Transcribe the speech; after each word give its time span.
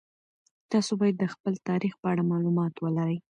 تاسو 0.71 0.91
باید 0.99 1.15
د 1.19 1.25
خپل 1.33 1.53
تاریخ 1.69 1.93
په 2.01 2.07
اړه 2.11 2.23
مالومات 2.31 2.73
ولرئ. 2.79 3.17